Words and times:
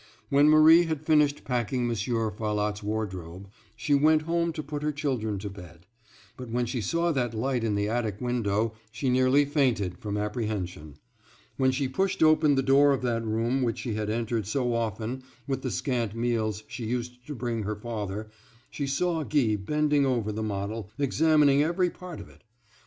When 0.31 0.49
Marie 0.49 0.85
had 0.85 1.05
finished 1.05 1.43
packing 1.43 1.85
Monsieur 1.87 2.31
Farlotte's 2.31 2.81
wardrobe, 2.81 3.47
she 3.75 3.93
went 3.93 4.23
home 4.23 4.51
to 4.53 4.63
put 4.63 4.81
her 4.81 4.91
children 4.91 5.37
to 5.37 5.47
bed; 5.51 5.85
but 6.35 6.49
when 6.49 6.65
she 6.65 6.81
saw 6.81 7.11
that 7.11 7.35
light 7.35 7.63
in 7.63 7.75
the 7.75 7.87
attic 7.87 8.19
window 8.19 8.73
she 8.91 9.11
nearly 9.11 9.45
fainted 9.45 9.99
from 9.99 10.17
apprehension. 10.17 10.95
When 11.57 11.69
she 11.69 11.87
pushed 11.87 12.23
open 12.23 12.55
the 12.55 12.63
door 12.63 12.93
of 12.93 13.03
that 13.03 13.23
room 13.23 13.61
which 13.61 13.77
she 13.77 13.93
had 13.93 14.09
entered 14.09 14.47
so 14.47 14.73
often 14.73 15.21
with 15.45 15.61
the 15.61 15.69
scant 15.69 16.15
meals 16.15 16.63
she 16.67 16.85
used 16.87 17.27
to 17.27 17.35
bring 17.35 17.61
her 17.61 17.75
father, 17.75 18.27
she 18.71 18.87
saw 18.87 19.21
Guy 19.23 19.55
bending 19.55 20.03
over 20.03 20.31
the 20.31 20.41
model, 20.41 20.89
examining 20.97 21.61
every 21.61 21.91
part 21.91 22.19
of 22.19 22.27
it. 22.27 22.43